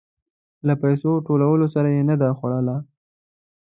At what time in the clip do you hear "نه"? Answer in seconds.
2.09-2.15